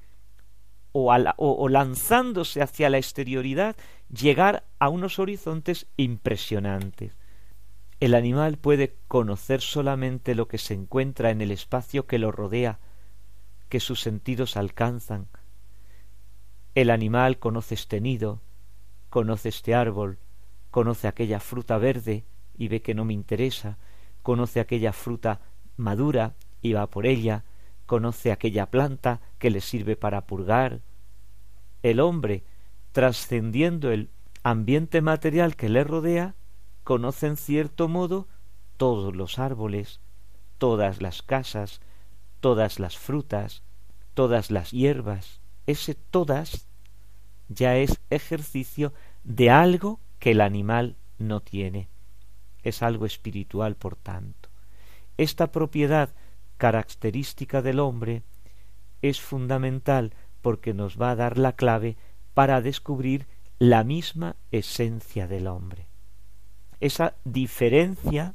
[0.90, 3.76] o, lanzándose hacia la exterioridad,
[4.12, 7.12] llegar a unos horizontes impresionantes.
[8.00, 12.80] El animal puede conocer solamente lo que se encuentra en el espacio que lo rodea,
[13.68, 15.28] que sus sentidos alcanzan.
[16.74, 18.42] El animal conoce este nido,
[19.10, 20.18] conoce este árbol,
[20.72, 22.24] conoce aquella fruta verde
[22.58, 23.78] y ve que no me interesa,
[24.24, 25.40] conoce aquella fruta
[25.76, 27.44] madura y va por ella,
[27.86, 30.80] conoce aquella planta que le sirve para purgar.
[31.82, 32.44] El hombre,
[32.92, 34.10] trascendiendo el
[34.42, 36.34] ambiente material que le rodea,
[36.84, 38.28] conoce en cierto modo
[38.76, 40.00] todos los árboles,
[40.58, 41.80] todas las casas,
[42.40, 43.62] todas las frutas,
[44.14, 45.40] todas las hierbas.
[45.66, 46.66] Ese todas
[47.48, 48.92] ya es ejercicio
[49.24, 51.88] de algo que el animal no tiene.
[52.62, 54.48] Es algo espiritual, por tanto.
[55.16, 56.14] Esta propiedad
[56.60, 58.22] característica del hombre
[59.00, 61.96] es fundamental porque nos va a dar la clave
[62.34, 63.26] para descubrir
[63.58, 65.86] la misma esencia del hombre.
[66.78, 68.34] Esa diferencia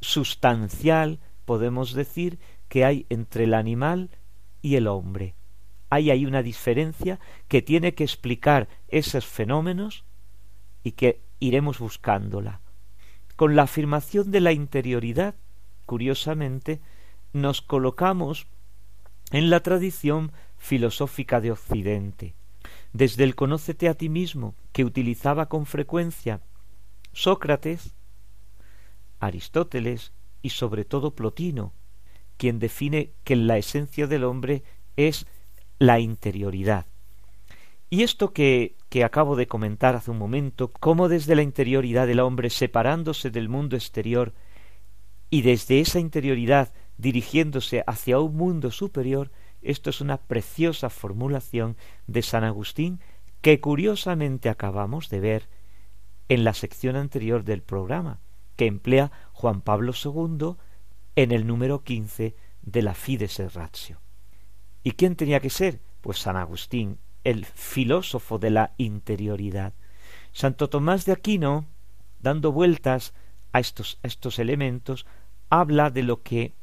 [0.00, 4.10] sustancial, podemos decir, que hay entre el animal
[4.62, 5.34] y el hombre.
[5.90, 7.18] Hay ahí una diferencia
[7.48, 10.04] que tiene que explicar esos fenómenos
[10.84, 12.60] y que iremos buscándola.
[13.34, 15.34] Con la afirmación de la interioridad,
[15.86, 16.80] curiosamente,
[17.36, 18.46] nos colocamos
[19.30, 22.34] en la tradición filosófica de Occidente.
[22.92, 26.40] Desde el conócete a ti mismo, que utilizaba con frecuencia
[27.12, 27.94] Sócrates,
[29.20, 30.12] Aristóteles
[30.42, 31.72] y sobre todo Plotino,
[32.36, 34.62] quien define que la esencia del hombre
[34.96, 35.26] es
[35.78, 36.86] la interioridad.
[37.88, 42.20] Y esto que, que acabo de comentar hace un momento, cómo desde la interioridad del
[42.20, 44.34] hombre separándose del mundo exterior
[45.30, 49.30] y desde esa interioridad dirigiéndose hacia un mundo superior,
[49.62, 51.76] esto es una preciosa formulación
[52.06, 53.00] de San Agustín
[53.40, 55.48] que curiosamente acabamos de ver
[56.28, 58.20] en la sección anterior del programa,
[58.56, 60.56] que emplea Juan Pablo II
[61.14, 64.00] en el número quince de la Fides Ratio.
[64.82, 65.80] ¿Y quién tenía que ser?
[66.00, 69.74] Pues San Agustín, el filósofo de la interioridad.
[70.32, 71.66] Santo Tomás de Aquino,
[72.20, 73.14] dando vueltas
[73.52, 75.06] a estos, a estos elementos,
[75.50, 76.54] habla de lo que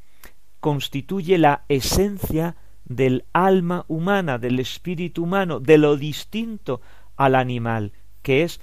[0.63, 2.55] constituye la esencia
[2.85, 6.79] del alma humana, del espíritu humano, de lo distinto
[7.17, 7.91] al animal,
[8.21, 8.61] que es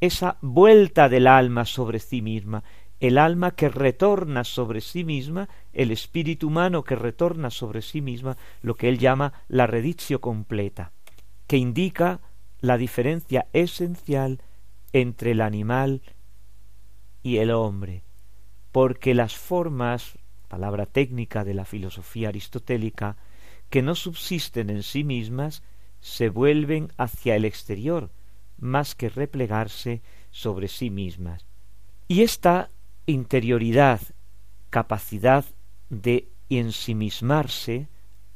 [0.00, 2.62] esa vuelta del alma sobre sí misma,
[3.00, 8.36] el alma que retorna sobre sí misma, el espíritu humano que retorna sobre sí misma,
[8.62, 10.92] lo que él llama la rediccio completa,
[11.48, 12.20] que indica
[12.60, 14.42] la diferencia esencial
[14.92, 16.02] entre el animal
[17.24, 18.04] y el hombre,
[18.70, 20.16] porque las formas,
[20.48, 23.16] palabra técnica de la filosofía aristotélica,
[23.70, 25.62] que no subsisten en sí mismas,
[26.00, 28.10] se vuelven hacia el exterior,
[28.58, 31.46] más que replegarse sobre sí mismas.
[32.08, 32.70] Y esta
[33.06, 34.00] interioridad,
[34.70, 35.44] capacidad
[35.90, 37.88] de ensimismarse,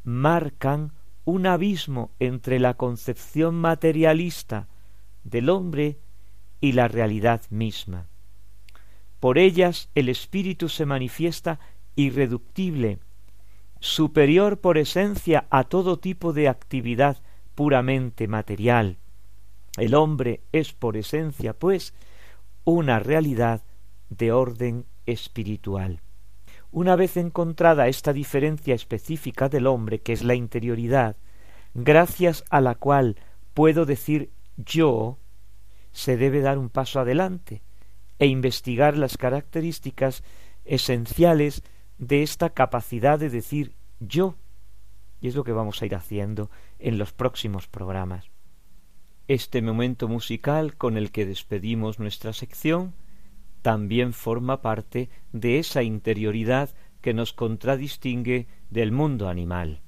[0.03, 0.93] marcan
[1.25, 4.69] un abismo entre la concepción materialista
[5.23, 5.99] del hombre
[6.61, 8.09] y la realidad misma.
[9.21, 11.61] Por ellas el espíritu se manifiesta
[12.05, 12.99] irreductible,
[13.81, 17.19] superior por esencia a todo tipo de actividad
[17.55, 18.99] puramente material.
[19.77, 21.95] El hombre es por esencia, pues,
[22.65, 23.63] una realidad
[24.09, 26.01] de orden espiritual.
[26.73, 31.17] Una vez encontrada esta diferencia específica del hombre, que es la interioridad,
[31.75, 33.17] gracias a la cual
[33.55, 35.19] puedo decir yo,
[35.93, 37.63] se debe dar un paso adelante
[38.19, 40.23] e investigar las características
[40.65, 41.63] esenciales
[42.01, 44.35] de esta capacidad de decir yo.
[45.21, 48.31] Y es lo que vamos a ir haciendo en los próximos programas.
[49.29, 52.95] Este momento musical con el que despedimos nuestra sección
[53.63, 56.71] también forma parte de esa interioridad
[57.03, 59.83] que nos contradistingue del mundo animal.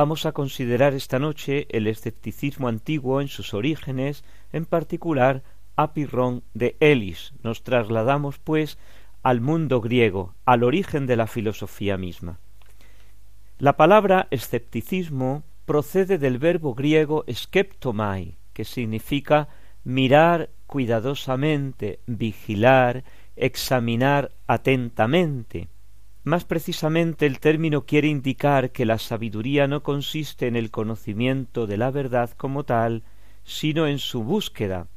[0.00, 4.22] Vamos a considerar esta noche el escepticismo antiguo en sus orígenes,
[4.52, 5.42] en particular
[5.74, 7.32] a Pirrón de Elis.
[7.42, 8.78] Nos trasladamos, pues,
[9.24, 12.38] al mundo griego, al origen de la filosofía misma.
[13.58, 19.48] La palabra escepticismo procede del verbo griego skeptomai, que significa
[19.82, 23.02] mirar cuidadosamente, vigilar,
[23.34, 25.66] examinar atentamente.
[26.28, 31.78] Más precisamente el término quiere indicar que la sabiduría no consiste en el conocimiento de
[31.78, 33.02] la verdad como tal,
[33.44, 34.88] sino en su búsqueda.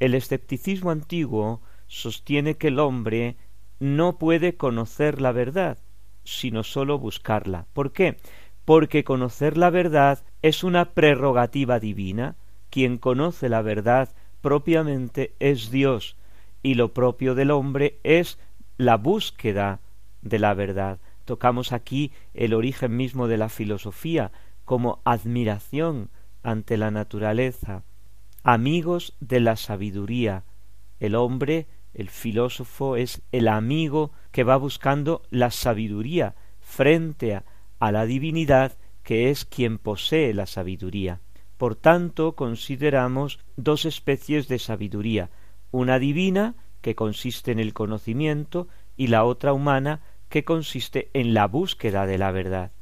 [0.00, 3.36] El escepticismo antiguo sostiene que el hombre
[3.78, 5.76] no puede conocer la verdad,
[6.24, 7.66] sino sólo buscarla.
[7.74, 8.16] ¿Por qué?
[8.64, 12.36] Porque conocer la verdad es una prerrogativa divina.
[12.70, 14.08] Quien conoce la verdad
[14.40, 16.16] propiamente es Dios,
[16.62, 18.38] y lo propio del hombre es
[18.78, 19.80] la búsqueda
[20.22, 20.98] de la verdad.
[21.24, 24.32] Tocamos aquí el origen mismo de la filosofía
[24.64, 26.10] como admiración
[26.42, 27.84] ante la naturaleza,
[28.42, 30.44] amigos de la sabiduría.
[31.00, 37.44] El hombre, el filósofo, es el amigo que va buscando la sabiduría frente a,
[37.78, 41.20] a la divinidad que es quien posee la sabiduría.
[41.56, 45.30] Por tanto, consideramos dos especies de sabiduría,
[45.70, 48.68] una divina, que consiste en el conocimiento,
[48.98, 52.72] y la otra humana que consiste en la búsqueda de la verdad.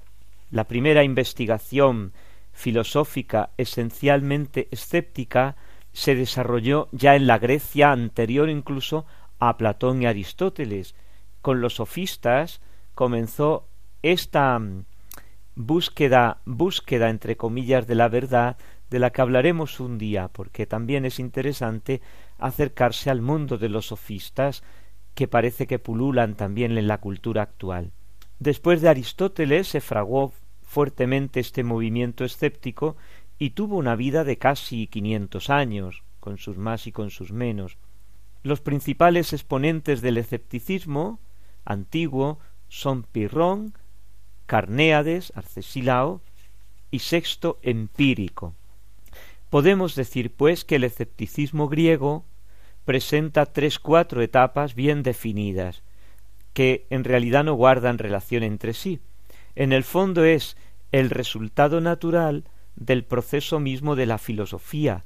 [0.50, 2.12] La primera investigación
[2.52, 5.54] filosófica esencialmente escéptica
[5.92, 9.06] se desarrolló ya en la Grecia anterior incluso
[9.38, 10.94] a Platón y Aristóteles.
[11.42, 12.60] Con los sofistas
[12.94, 13.68] comenzó
[14.02, 14.84] esta mm,
[15.54, 18.56] búsqueda, búsqueda entre comillas de la verdad,
[18.90, 22.00] de la que hablaremos un día, porque también es interesante
[22.38, 24.62] acercarse al mundo de los sofistas
[25.16, 27.90] que parece que pululan también en la cultura actual.
[28.38, 32.96] Después de Aristóteles se fraguó fuertemente este movimiento escéptico
[33.38, 37.78] y tuvo una vida de casi quinientos años, con sus más y con sus menos.
[38.42, 41.18] Los principales exponentes del escepticismo
[41.64, 42.38] antiguo
[42.68, 43.72] son Pirrón,
[44.44, 46.20] Carnéades, Arcesilao
[46.90, 48.54] y Sexto Empírico.
[49.48, 52.26] Podemos decir, pues, que el escepticismo griego
[52.86, 55.82] presenta tres cuatro etapas bien definidas,
[56.54, 59.00] que en realidad no guardan relación entre sí.
[59.56, 60.56] En el fondo es
[60.92, 62.44] el resultado natural
[62.76, 65.04] del proceso mismo de la filosofía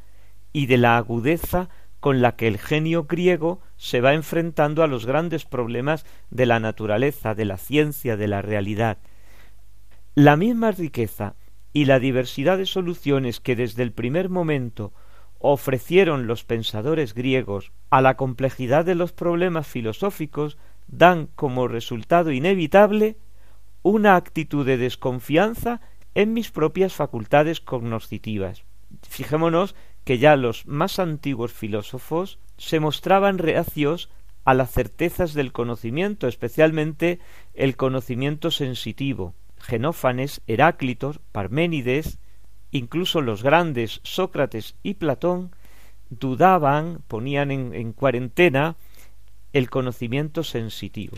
[0.52, 1.70] y de la agudeza
[2.00, 6.60] con la que el genio griego se va enfrentando a los grandes problemas de la
[6.60, 8.98] naturaleza, de la ciencia, de la realidad.
[10.14, 11.34] La misma riqueza
[11.72, 14.92] y la diversidad de soluciones que desde el primer momento
[15.40, 23.16] ofrecieron los pensadores griegos a la complejidad de los problemas filosóficos dan como resultado inevitable
[23.82, 25.80] una actitud de desconfianza
[26.14, 28.64] en mis propias facultades cognoscitivas.
[29.08, 29.74] Fijémonos
[30.04, 34.10] que ya los más antiguos filósofos se mostraban reacios
[34.44, 37.18] a las certezas del conocimiento, especialmente
[37.54, 39.34] el conocimiento sensitivo.
[39.58, 42.18] Genófanes, Heráclitos, Parménides,
[42.72, 45.50] incluso los grandes Sócrates y Platón
[46.10, 48.76] dudaban, ponían en, cuarentena
[49.52, 51.16] el conocimiento sensitivo.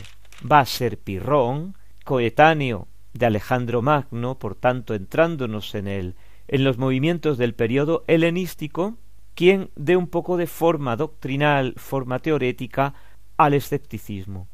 [0.50, 6.16] Va a ser Pirrón, coetáneo de Alejandro Magno, por tanto entrándonos en él,
[6.48, 8.96] en los movimientos del periodo helenístico,
[9.34, 12.94] quien dé un poco de forma doctrinal, forma teorética
[13.36, 14.48] al escepticismo.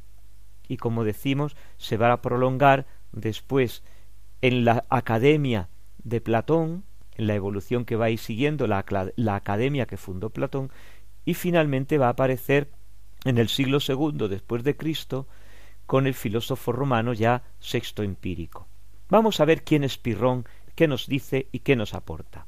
[0.69, 3.83] Y como decimos, se va a prolongar después
[4.41, 5.69] en la academia
[6.09, 6.85] de Platón,
[7.17, 8.85] en la evolución que va a ir siguiendo la,
[9.17, 10.71] la academia que fundó Platón,
[11.25, 12.71] y finalmente va a aparecer
[13.25, 15.27] en el siglo segundo después de Cristo
[15.87, 18.69] con el filósofo romano ya sexto empírico.
[19.09, 20.45] Vamos a ver quién es Pirrón,
[20.75, 22.47] qué nos dice y qué nos aporta.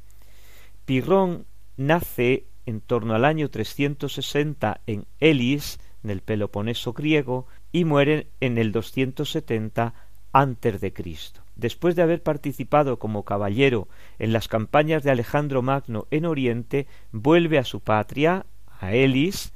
[0.84, 1.46] Pirrón
[1.76, 8.58] nace en torno al año 360 en Elis, en el Peloponeso griego, y muere en
[8.58, 9.94] el 270
[10.32, 11.42] antes de Cristo.
[11.60, 13.86] Después de haber participado como caballero
[14.18, 18.46] en las campañas de Alejandro Magno en Oriente, vuelve a su patria,
[18.80, 19.52] a Elis,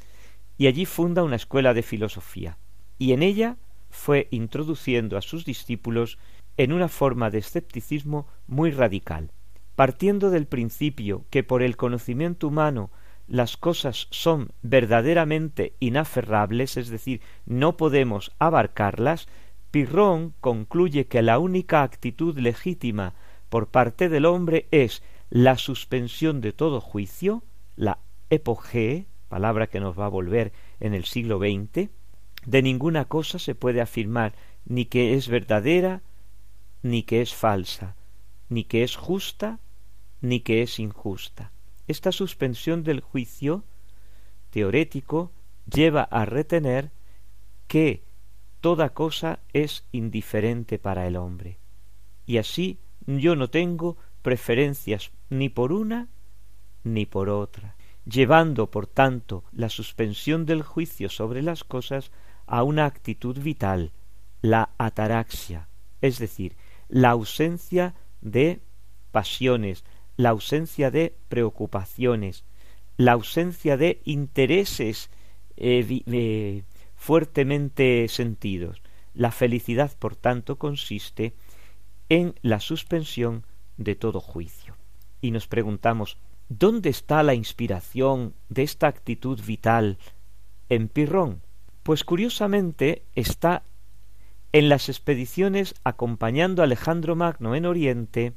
[0.59, 2.59] y allí funda una escuela de filosofía.
[2.99, 3.57] Y en ella
[3.89, 6.19] fue introduciendo a sus discípulos
[6.59, 9.33] en una forma de escepticismo muy radical,
[9.75, 12.91] partiendo del principio que por el conocimiento humano
[13.27, 19.27] las cosas son verdaderamente inaferrables, es decir, no podemos abarcarlas,
[19.75, 23.13] Pirrón concluye que la única actitud legítima
[23.49, 27.43] por parte del hombre es la suspensión de todo juicio,
[27.75, 27.99] la
[28.31, 31.91] epogee, palabra que nos va a volver en el siglo XX,
[32.47, 36.03] de ninguna cosa se puede afirmar ni que es verdadera
[36.83, 37.97] ni que es falsa,
[38.49, 39.59] ni que es justa,
[40.21, 41.51] ni que es injusta.
[41.89, 43.65] Esta suspensión del juicio
[44.51, 45.33] teorético
[45.67, 46.93] lleva a retener
[47.67, 48.05] que
[48.65, 51.59] toda cosa es indiferente para el hombre.
[52.25, 56.09] Y así yo no tengo preferencias ni por una
[56.83, 62.11] ni por otra, llevando por tanto la suspensión del juicio sobre las cosas
[62.47, 63.93] a una actitud vital,
[64.41, 65.69] la ataraxia,
[66.01, 66.57] es decir,
[66.89, 68.63] la ausencia de
[69.11, 69.85] pasiones,
[70.17, 72.47] la ausencia de preocupaciones,
[72.97, 75.11] la ausencia de intereses
[75.59, 76.63] eh, eh,
[77.05, 78.81] fuertemente sentidos.
[79.13, 81.35] La felicidad, por tanto, consiste
[82.09, 83.45] en la suspensión
[83.77, 84.75] de todo juicio.
[85.21, 86.17] Y nos preguntamos,
[86.49, 89.99] ¿dónde está la inspiración de esta actitud vital
[90.71, 91.43] en Pirrón?
[91.83, 93.65] Pues curiosamente está
[94.53, 98.33] en las expediciones acompañando a Alejandro Magno en Oriente,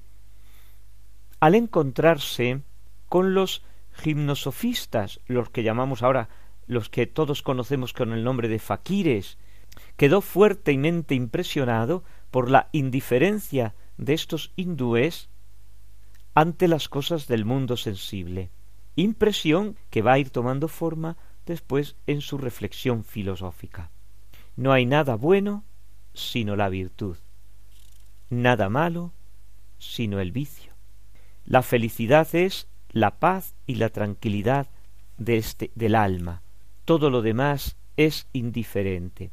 [1.39, 2.63] al encontrarse
[3.07, 3.63] con los
[3.93, 6.28] gimnosofistas, los que llamamos ahora,
[6.68, 9.38] los que todos conocemos con el nombre de faquires,
[9.95, 15.30] quedó fuertemente impresionado por la indiferencia de estos hindúes
[16.34, 18.51] ante las cosas del mundo sensible,
[18.95, 23.89] impresión que va a ir tomando forma después en su reflexión filosófica.
[24.55, 25.63] No hay nada bueno
[26.13, 27.18] sino la virtud,
[28.30, 29.13] nada malo
[29.80, 30.74] sino el vicio.
[31.45, 34.68] La felicidad es la paz y la tranquilidad
[35.18, 36.41] de este, del alma.
[36.88, 39.32] Todo lo demás es indiferente.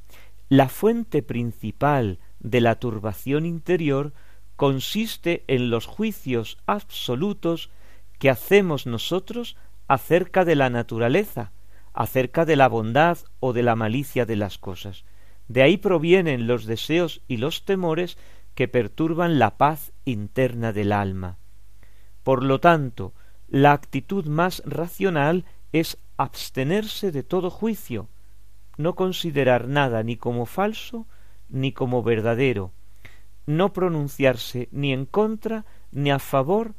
[0.48, 4.12] La fuente principal de la turbación interior
[4.56, 7.70] consiste en los juicios absolutos
[8.18, 11.52] que hacemos nosotros acerca de la naturaleza,
[11.92, 15.04] acerca de la bondad o de la malicia de las cosas.
[15.46, 18.18] De ahí provienen los deseos y los temores
[18.56, 21.38] que perturban la paz interna del alma.
[22.24, 23.14] Por lo tanto,
[23.46, 28.08] la actitud más racional es abstenerse de todo juicio,
[28.76, 31.06] no considerar nada ni como falso
[31.48, 32.72] ni como verdadero,
[33.46, 36.74] no pronunciarse ni en contra ni a favor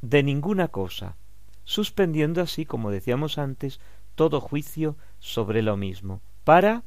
[0.00, 1.16] de ninguna cosa,
[1.64, 3.80] suspendiendo así, como decíamos antes,
[4.14, 6.82] todo juicio sobre lo mismo, para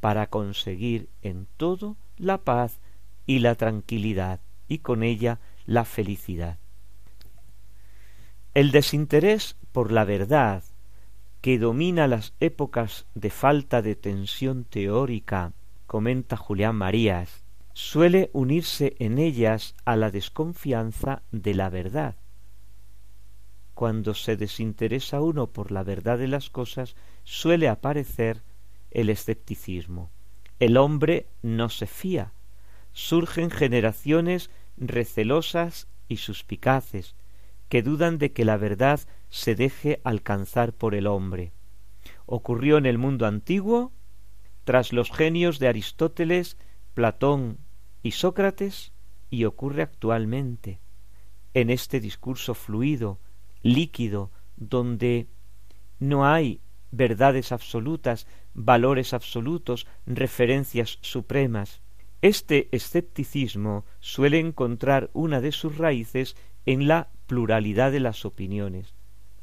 [0.00, 2.78] para conseguir en todo la paz
[3.26, 6.58] y la tranquilidad y con ella la felicidad.
[8.54, 10.62] El desinterés por la verdad
[11.40, 15.52] que domina las épocas de falta de tensión teórica,
[15.86, 22.16] comenta Julián Marías, suele unirse en ellas a la desconfianza de la verdad.
[23.74, 28.42] Cuando se desinteresa uno por la verdad de las cosas, suele aparecer
[28.90, 30.10] el escepticismo.
[30.58, 32.32] El hombre no se fía.
[32.92, 37.14] Surgen generaciones recelosas y suspicaces,
[37.68, 39.00] que dudan de que la verdad
[39.30, 41.52] se deje alcanzar por el hombre.
[42.26, 43.92] Ocurrió en el mundo antiguo,
[44.64, 46.58] tras los genios de Aristóteles,
[46.94, 47.58] Platón
[48.02, 48.92] y Sócrates
[49.30, 50.80] y ocurre actualmente
[51.54, 53.18] en este discurso fluido,
[53.62, 55.26] líquido, donde
[55.98, 56.60] no hay
[56.90, 61.80] verdades absolutas, valores absolutos, referencias supremas.
[62.22, 68.97] Este escepticismo suele encontrar una de sus raíces en la pluralidad de las opiniones.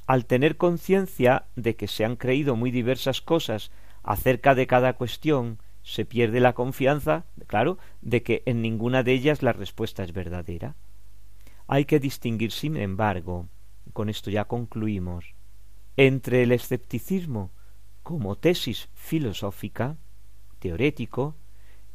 [0.08, 3.72] Al tener conciencia de que se han creído muy diversas cosas
[4.04, 9.42] acerca de cada cuestión, se pierde la confianza, claro, de que en ninguna de ellas
[9.42, 10.76] la respuesta es verdadera.
[11.68, 13.48] Hay que distinguir, sin embargo,
[13.94, 15.34] con esto ya concluimos,
[15.98, 17.52] entre el escepticismo
[18.04, 19.98] como tesis filosófica,
[20.60, 21.36] teorético,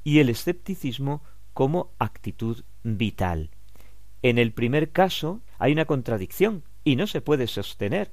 [0.02, 3.50] y el escepticismo como actitud vital.
[4.22, 8.10] En el primer caso hay una contradicción y no se puede sostener,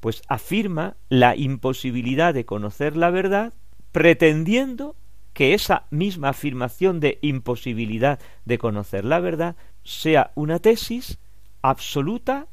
[0.00, 3.52] pues afirma la imposibilidad de conocer la verdad
[3.92, 4.96] pretendiendo
[5.34, 11.18] que esa misma afirmación de imposibilidad de conocer la verdad sea una tesis
[11.60, 12.46] absoluta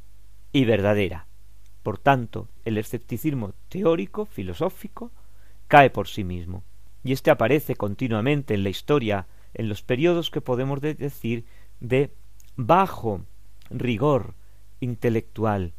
[0.52, 1.28] y verdadera.
[1.84, 5.12] Por tanto, el escepticismo teórico, filosófico,
[5.70, 6.66] cae por sí mismo.
[7.02, 11.46] Y este aparece continuamente en la historia, en los periodos que podemos decir
[11.80, 12.14] de
[12.58, 13.22] bajo
[13.70, 14.36] rigor
[14.82, 15.74] intelectual.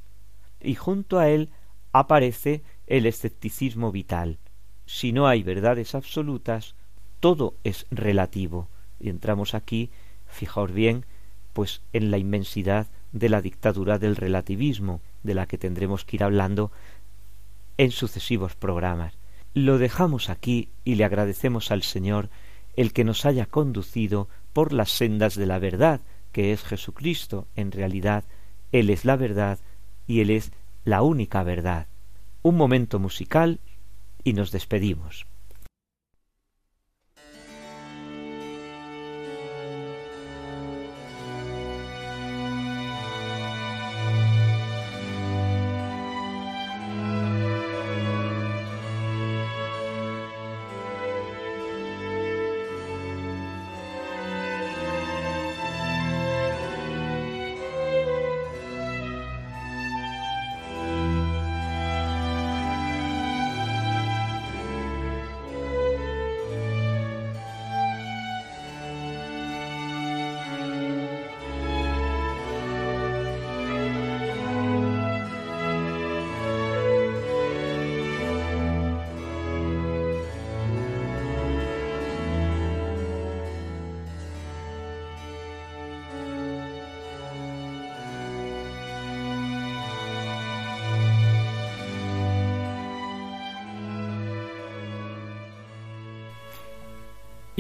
[0.60, 1.50] Y junto a él
[1.92, 4.38] aparece el escepticismo vital.
[4.86, 6.74] Si no hay verdades absolutas,
[7.20, 8.68] todo es relativo.
[8.98, 9.90] Y entramos aquí,
[10.26, 11.04] fijaos bien,
[11.52, 16.24] pues en la inmensidad de la dictadura del relativismo, de la que tendremos que ir
[16.24, 16.72] hablando
[17.76, 19.14] en sucesivos programas.
[19.54, 22.30] Lo dejamos aquí y le agradecemos al Señor
[22.74, 26.00] el que nos haya conducido por las sendas de la verdad,
[26.32, 27.46] que es Jesucristo.
[27.54, 28.24] En realidad,
[28.72, 29.58] Él es la verdad
[30.06, 30.52] y Él es
[30.84, 31.86] la única verdad.
[32.42, 33.60] Un momento musical
[34.24, 35.26] y nos despedimos.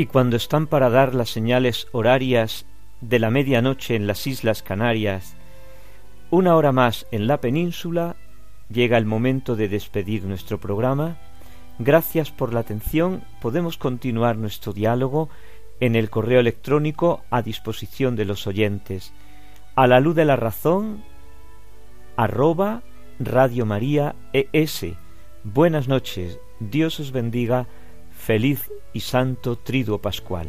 [0.02, 2.66] Y cuando están para dar las señales horarias
[3.00, 5.36] de la medianoche en las Islas Canarias,
[6.28, 8.16] una hora más en la península,
[8.68, 11.18] llega el momento de despedir nuestro programa.
[11.78, 13.22] Gracias por la atención.
[13.40, 15.28] Podemos continuar nuestro diálogo
[15.78, 19.12] en el correo electrónico a disposición de los oyentes.
[19.76, 21.04] A la luz de la razón,
[22.16, 22.82] arroba
[23.20, 24.84] Radio María ES.
[25.44, 26.40] Buenas noches.
[26.58, 27.68] Dios os bendiga.
[28.24, 30.48] Feliz y Santo Triduo Pascual.